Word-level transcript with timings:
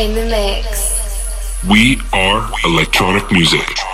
in 0.00 0.14
the 0.14 0.24
mix. 0.24 1.62
We 1.68 2.00
are 2.14 2.50
electronic 2.64 3.30
music. 3.30 3.89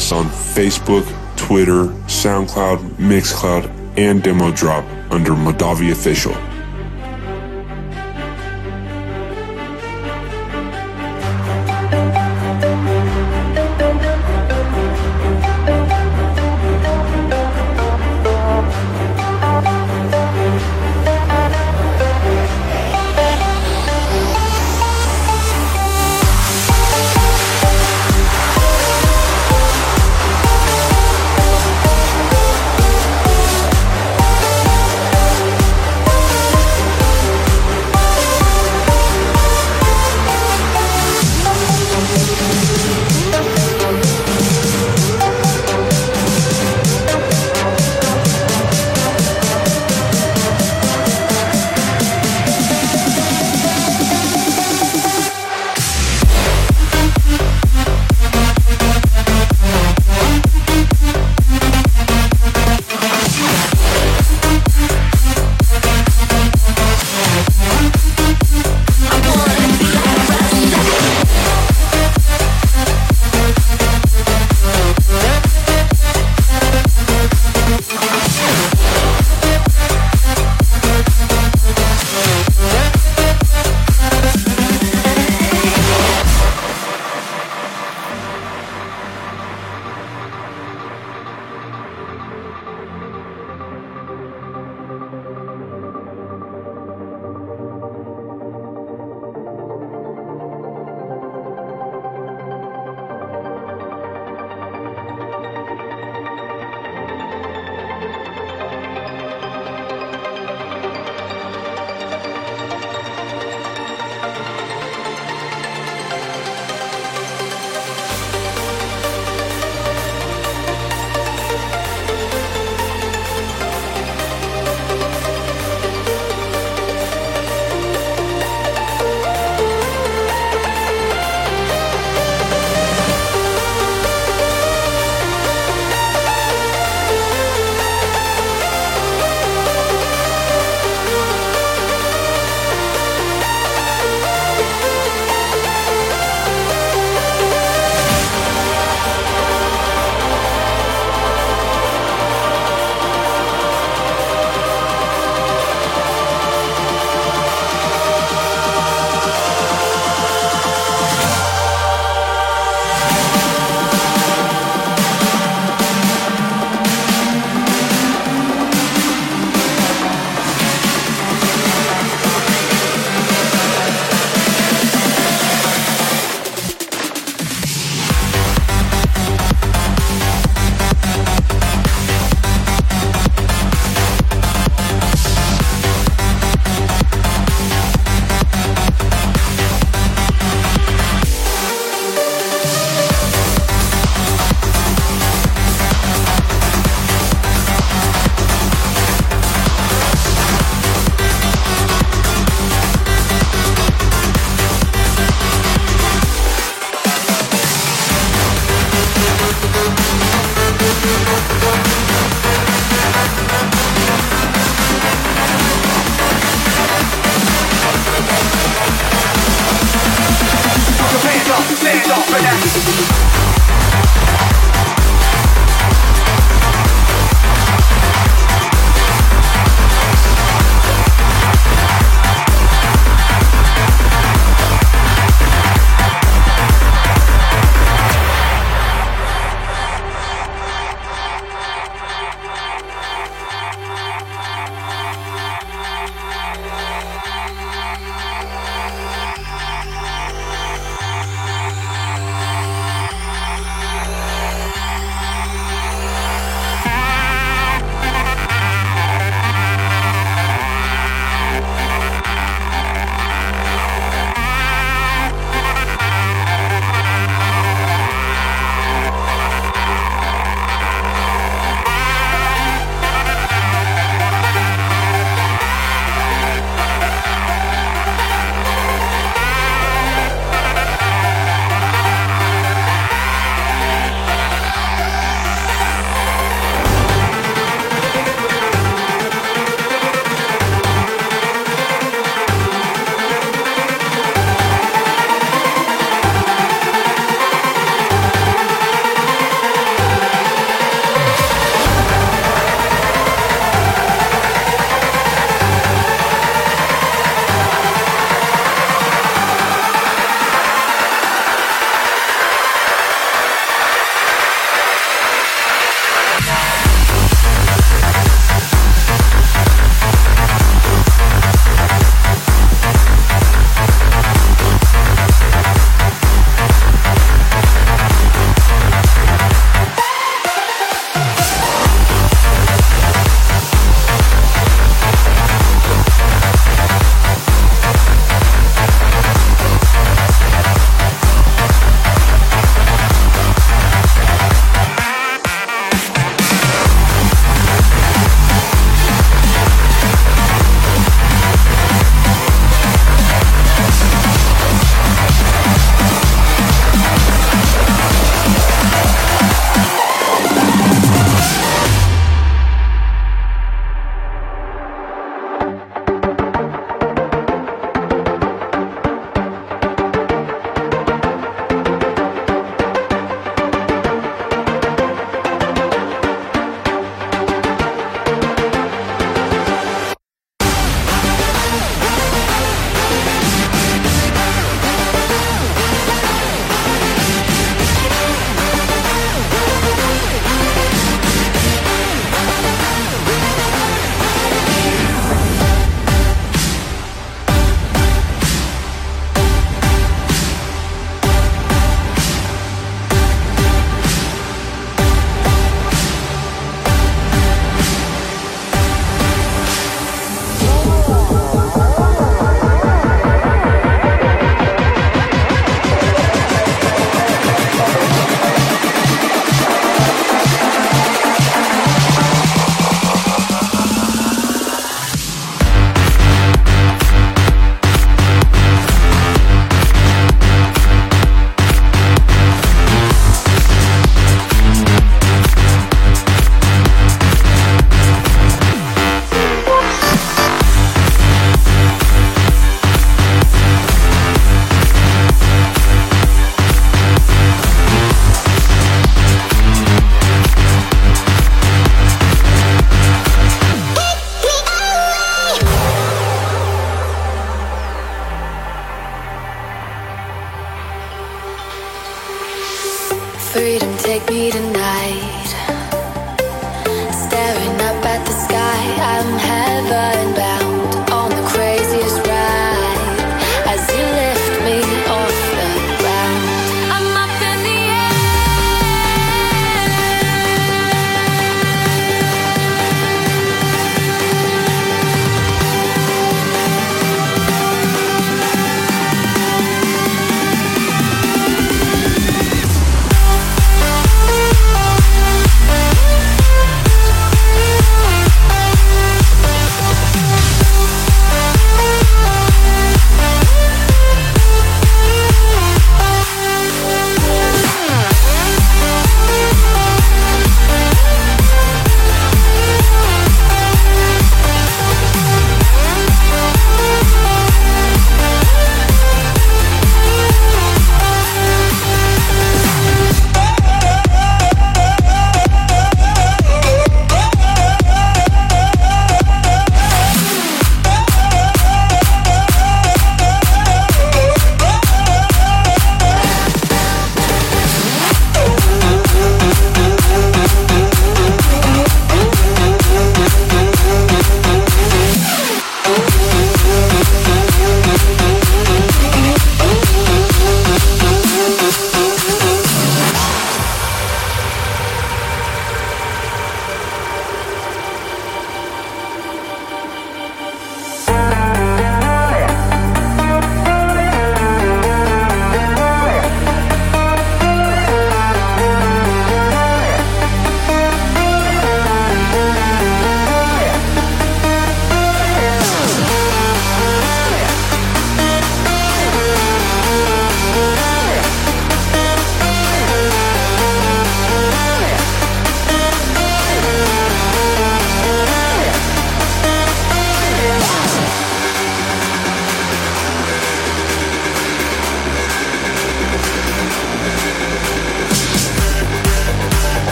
Us 0.00 0.12
on 0.12 0.24
Facebook, 0.26 1.04
Twitter, 1.36 1.84
SoundCloud, 2.06 2.78
Mixcloud, 2.96 3.68
and 3.98 4.22
Demo 4.22 4.50
Drop 4.50 4.82
under 5.10 5.32
Madavi 5.32 5.92
Official. 5.92 6.49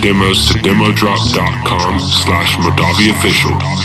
Demos 0.00 0.48
to 0.48 0.58
demodrop.com 0.58 2.00
slash 2.00 2.56
Modavi 2.56 3.10
official. 3.10 3.79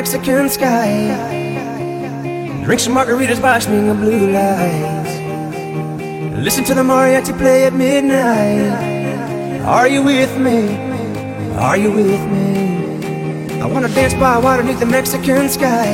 Mexican 0.00 0.48
sky. 0.48 1.12
Drink 2.64 2.80
some 2.80 2.94
margaritas 2.94 3.38
by 3.38 3.58
swing 3.58 3.90
of 3.90 3.98
blue 3.98 4.30
lights. 4.32 5.14
Listen 6.42 6.64
to 6.64 6.72
the 6.72 6.82
mariachi 6.82 7.36
play 7.36 7.66
at 7.66 7.74
midnight. 7.74 9.60
Are 9.66 9.86
you 9.86 10.02
with 10.02 10.34
me? 10.38 10.58
Are 11.66 11.76
you 11.76 11.92
with 11.92 12.24
me? 12.32 13.60
I 13.60 13.66
wanna 13.66 13.88
dance 13.88 14.14
by 14.14 14.38
water 14.38 14.62
beneath 14.62 14.80
the 14.80 14.86
Mexican 14.86 15.50
sky. 15.50 15.90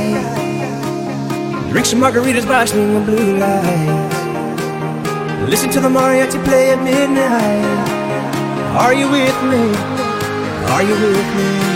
Drink 1.73 1.87
some 1.87 1.99
margaritas 1.99 2.47
by 2.47 2.65
swing 2.65 2.95
of 2.95 3.07
blue 3.07 3.39
lights. 3.39 4.19
Listen 5.51 5.69
to 5.71 5.81
the 5.81 5.89
mariachi 5.89 6.39
play 6.45 6.71
at 6.71 6.81
midnight. 6.81 7.89
Are 8.85 8.95
you 8.95 9.11
with 9.11 9.39
me? 9.51 9.65
Are 10.75 10.83
you 10.85 10.95
with 10.95 11.29
me? 11.39 11.76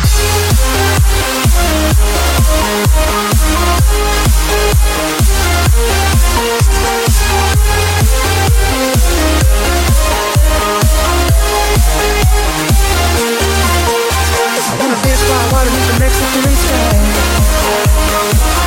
I 15.01 15.03
wanna 15.03 15.17
dance 15.17 15.25
by 15.25 15.41
water 15.51 15.69
beneath 15.71 15.89
the 15.89 15.97
Mexican 15.99 16.55
sky. 16.61 16.93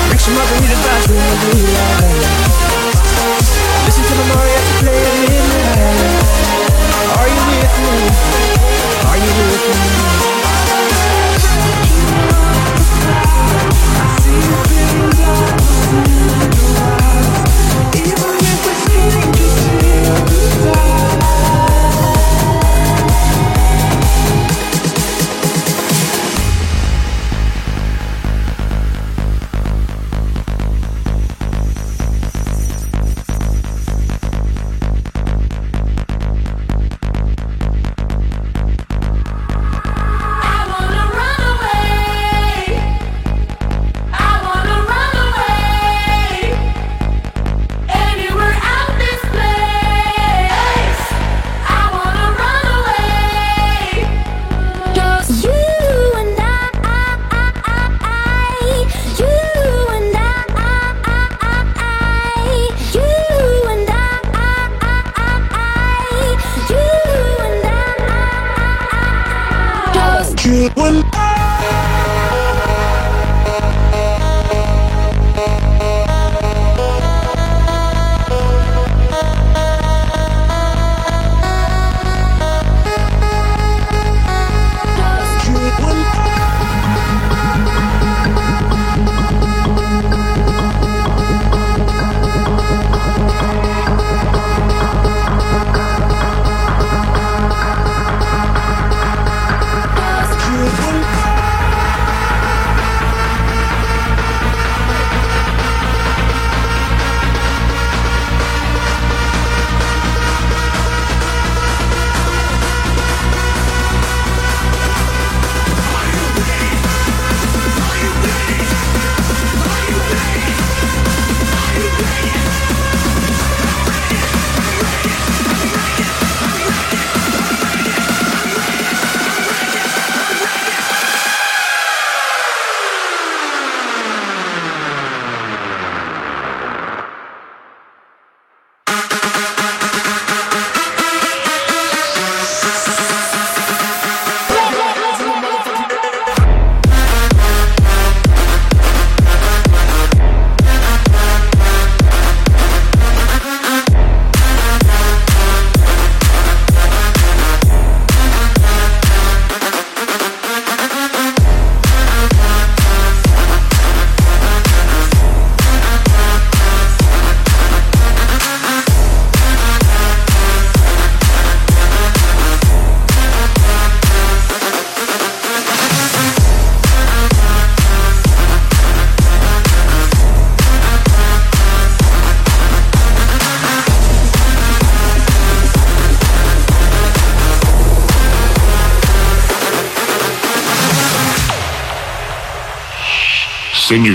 Drink 0.07 0.21
some 0.21 0.35
margaritas 0.35 0.83
by 0.83 0.99
the. 1.07 1.15
Listen 3.87 4.03
to 4.03 4.15
the 4.15 4.25
mariachi 4.35 4.75
play 4.83 4.99
at 4.99 5.15
midnight. 5.23 6.19
Are 7.15 7.29
you 7.29 7.41
with 7.51 7.75
me? 7.87 7.95
Are 9.07 9.17
you 9.17 9.31
with 9.31 9.63
me? 10.39 10.44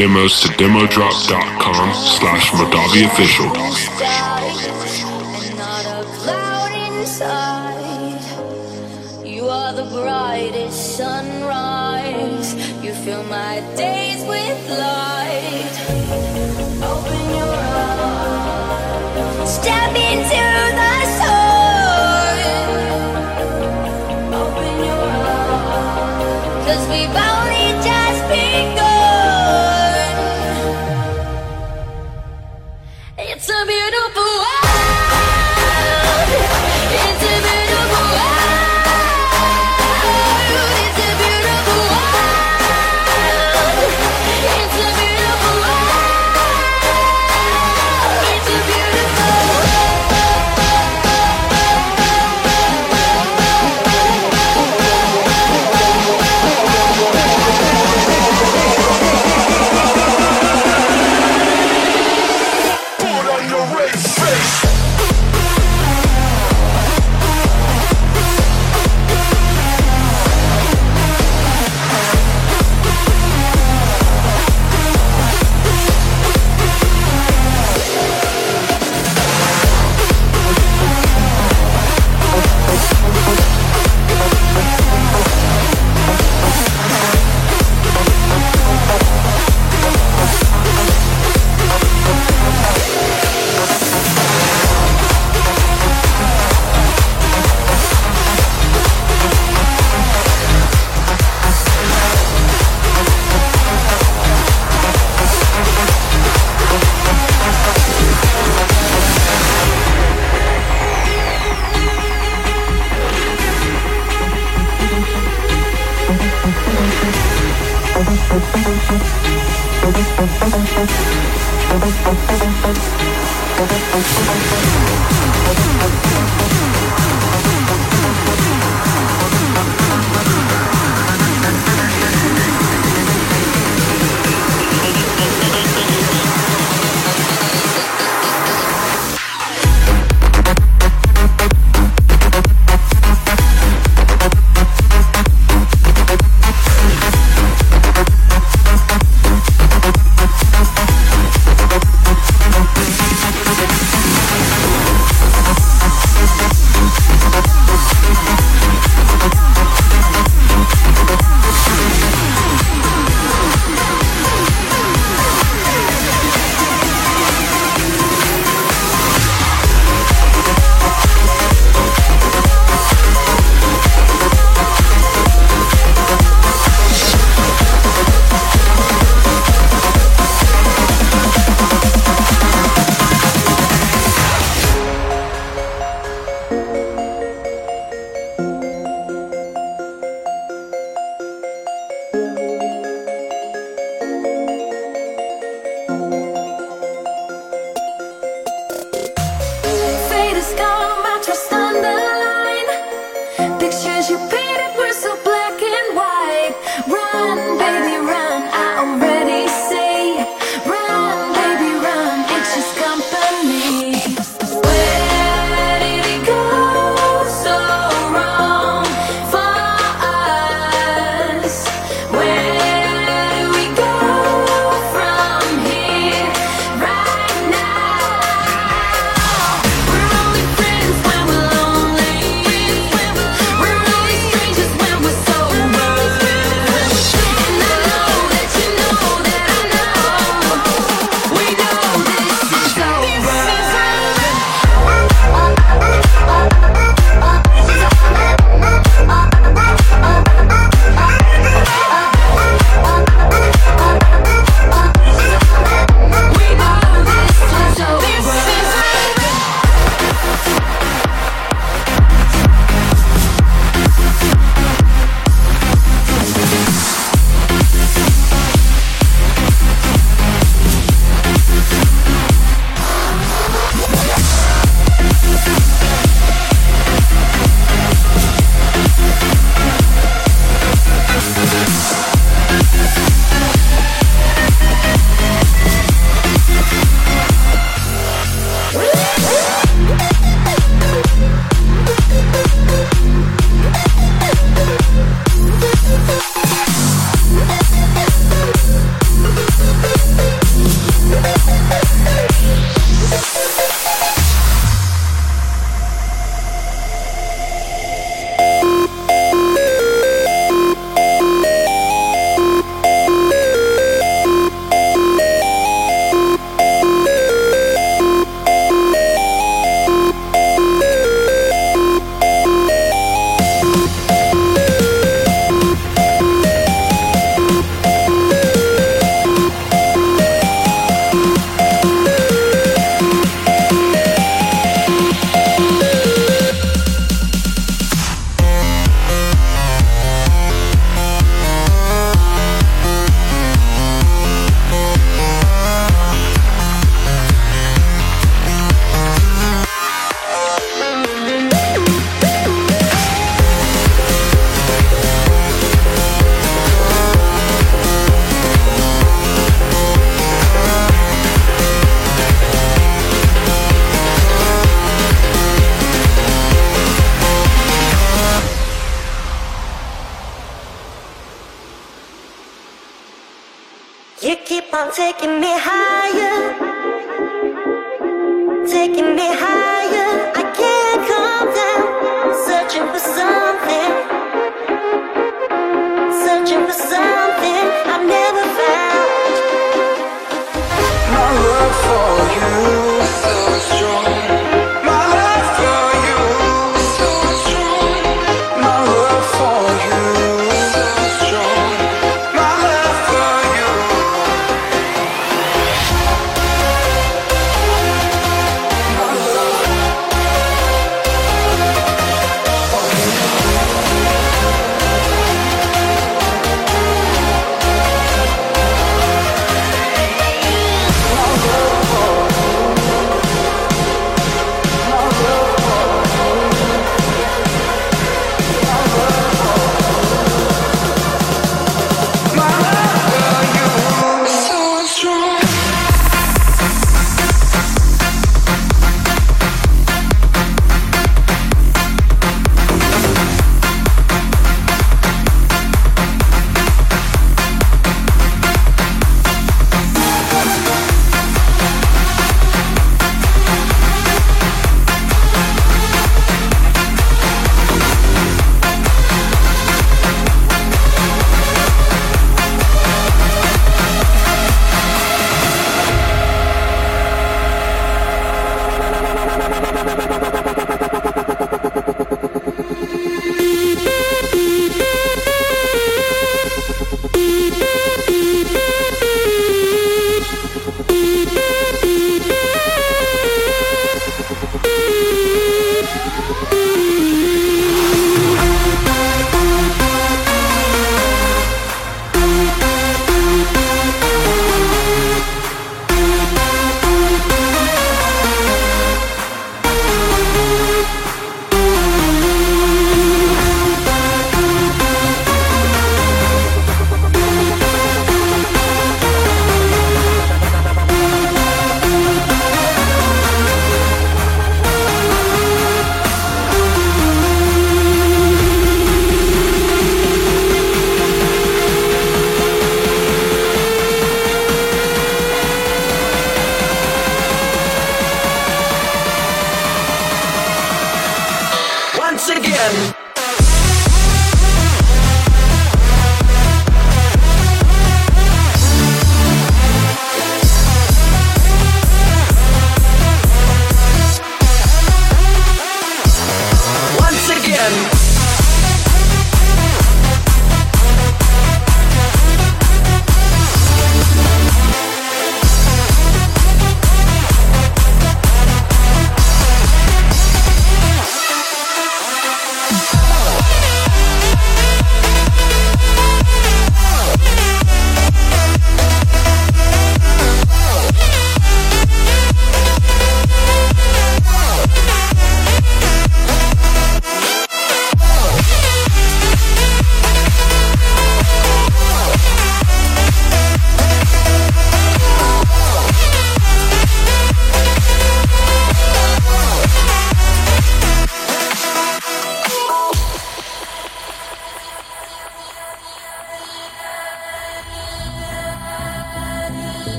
Demos 0.00 0.40
to 0.40 0.48
demodrop.com 0.56 1.94
slash 1.94 2.52
Modavi 2.52 3.04
official. 3.04 4.29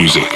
Music. 0.00 0.29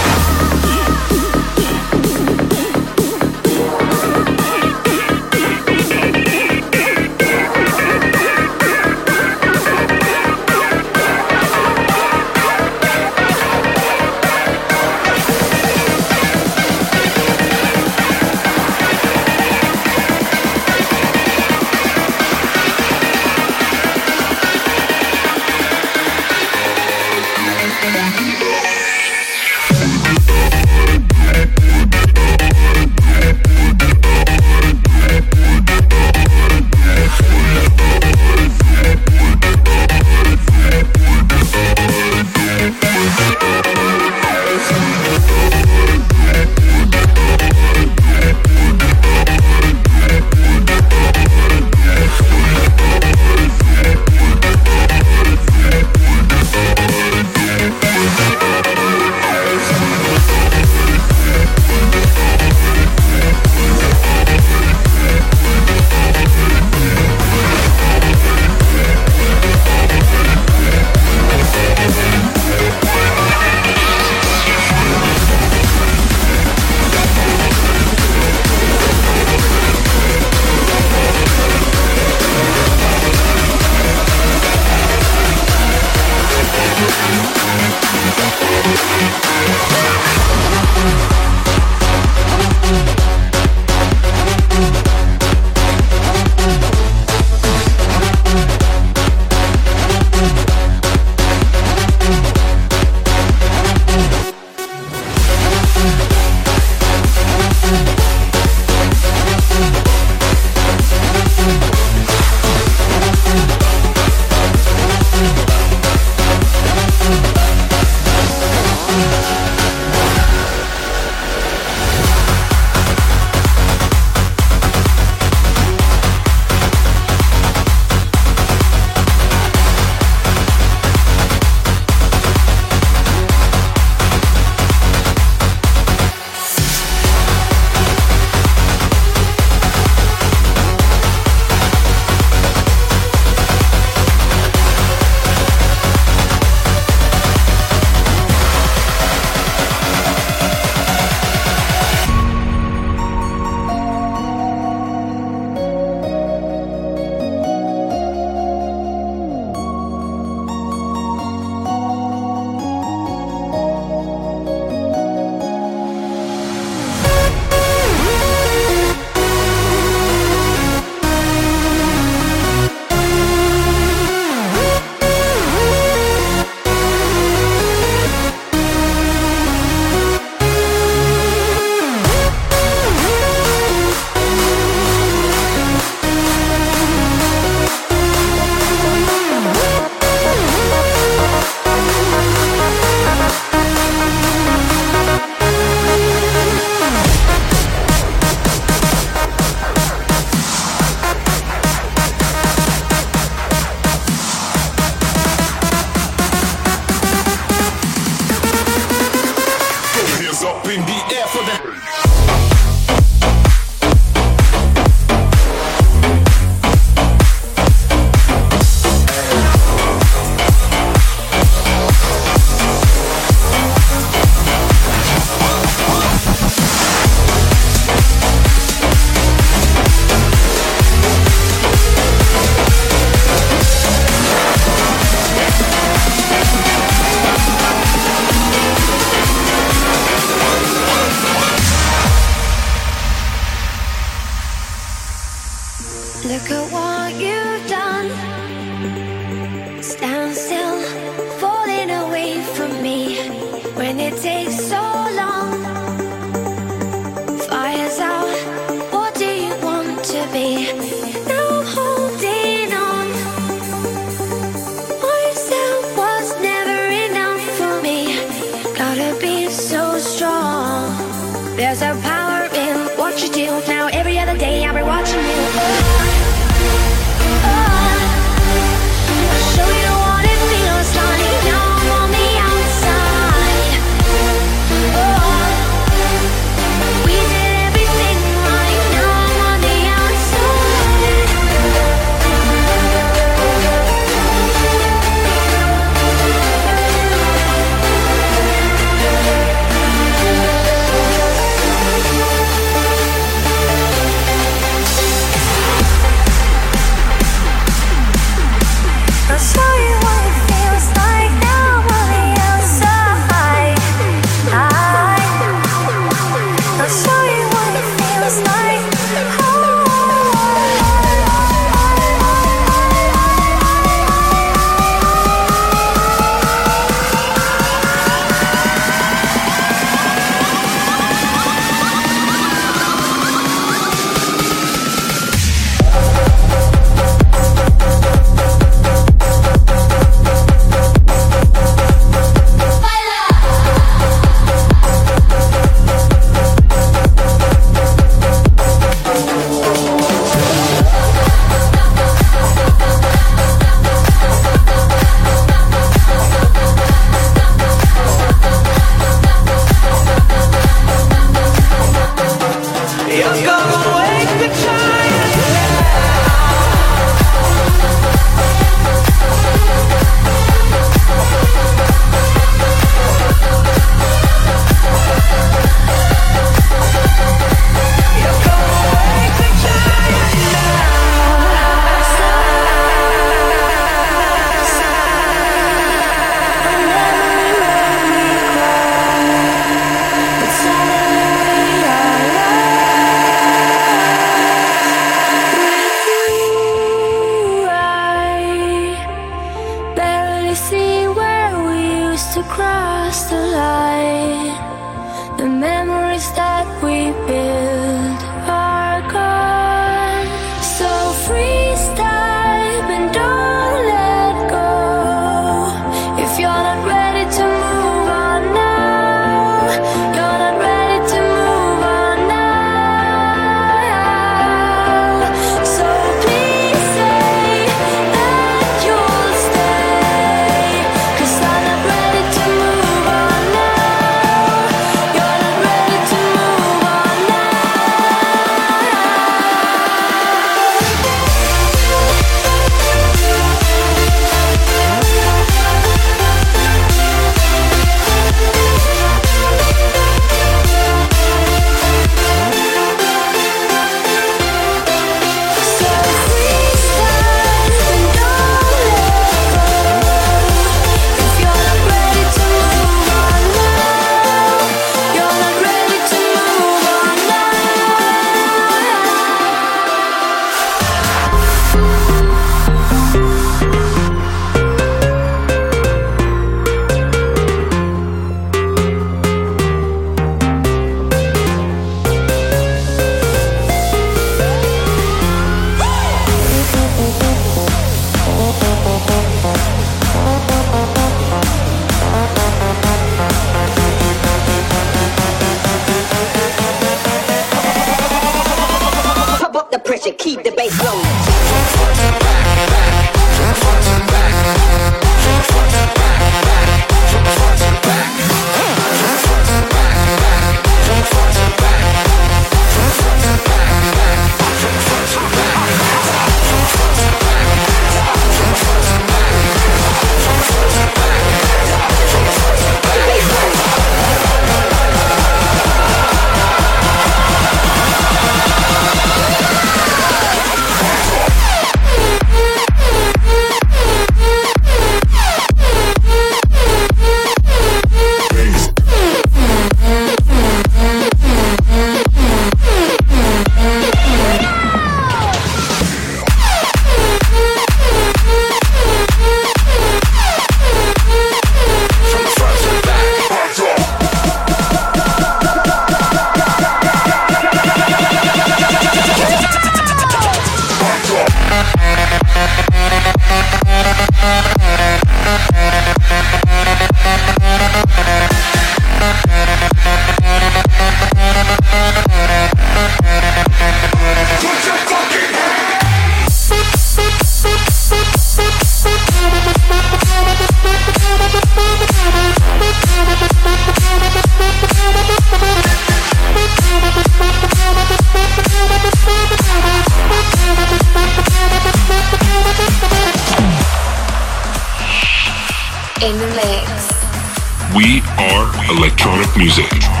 We 597.75 598.01
are 598.17 598.51
electronic 598.69 599.37
music. 599.37 600.00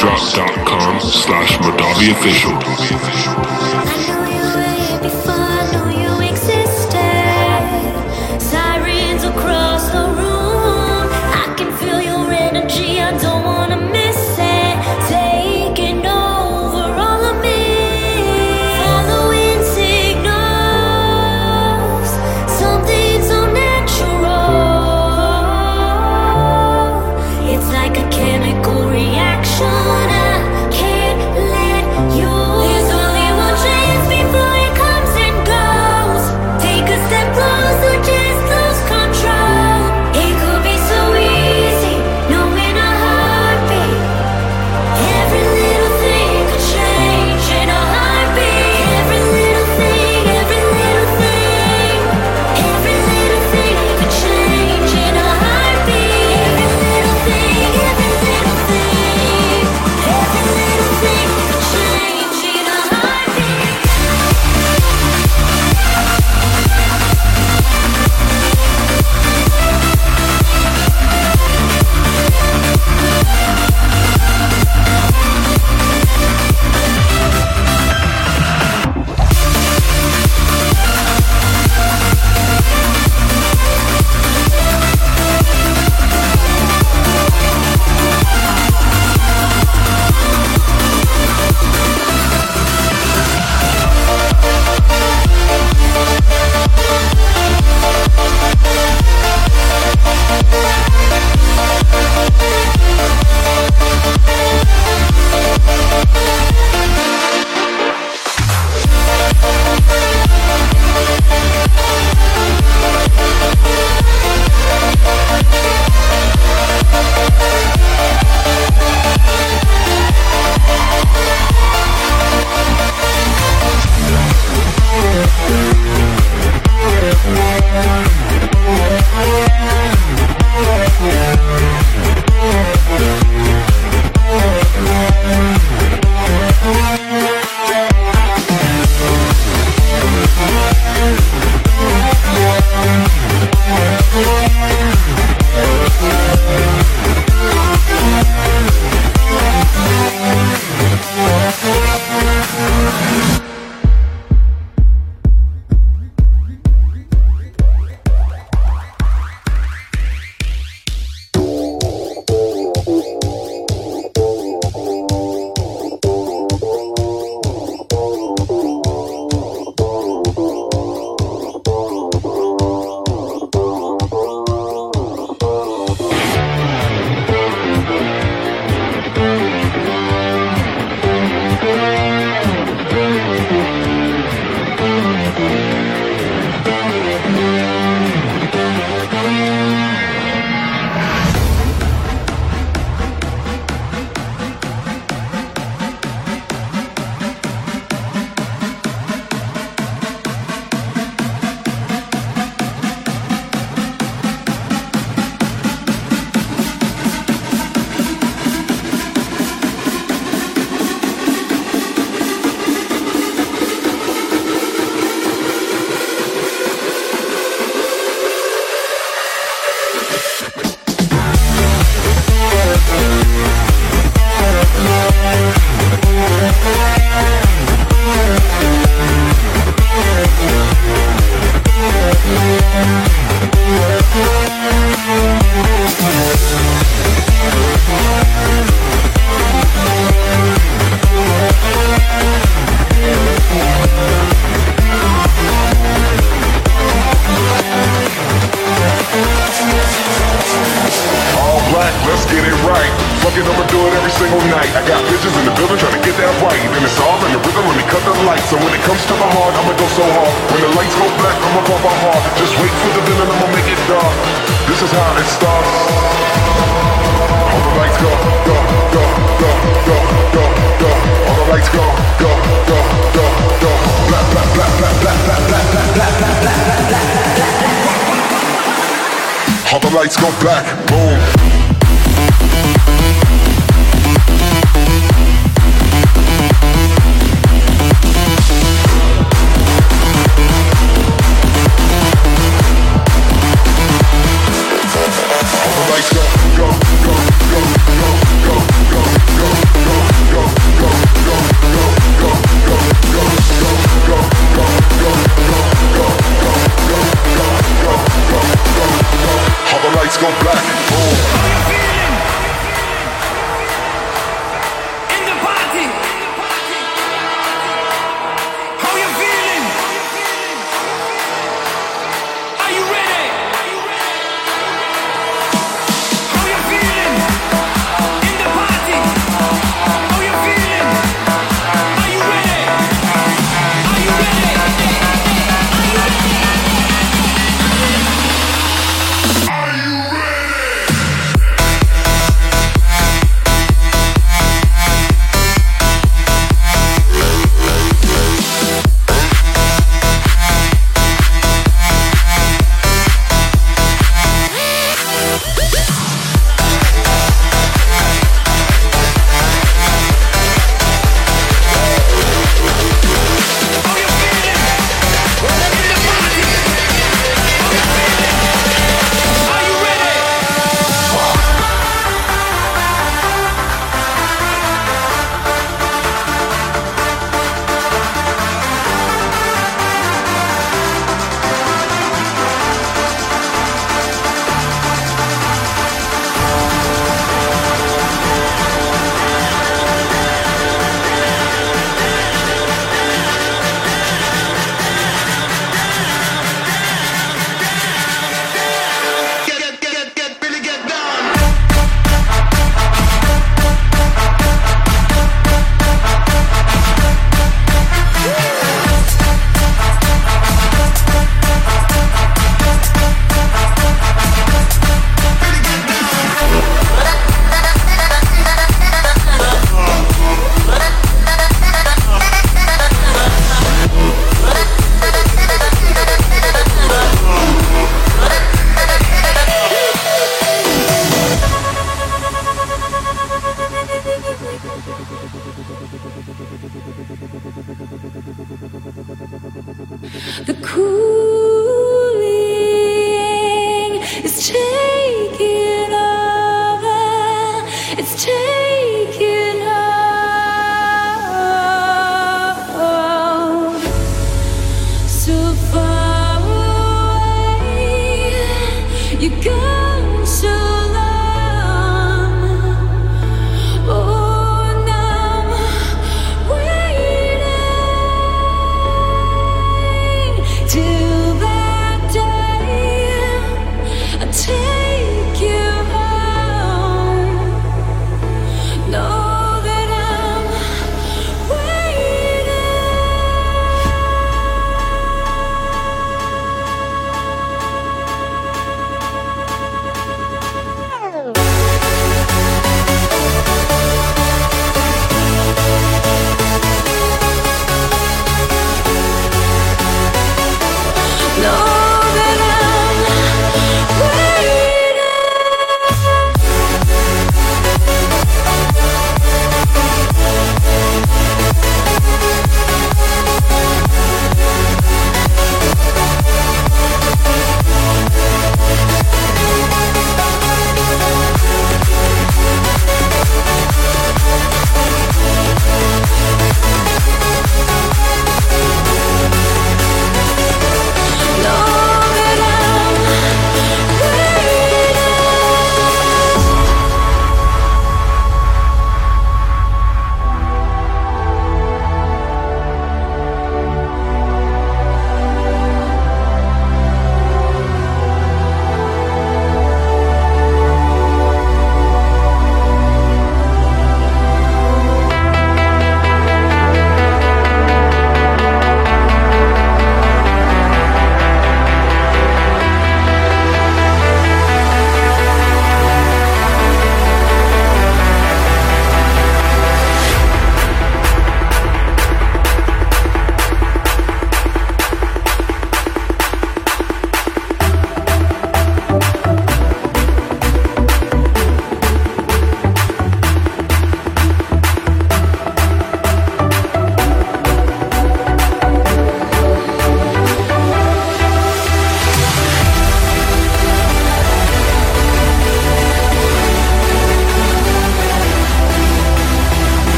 To 0.00 0.06
demodrop.com 0.06 0.49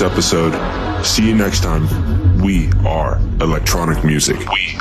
episode. 0.00 0.54
See 1.04 1.26
you 1.26 1.34
next 1.34 1.62
time. 1.62 1.86
We 2.40 2.70
are 2.86 3.18
electronic 3.40 4.04
music. 4.04 4.38
We 4.50 4.77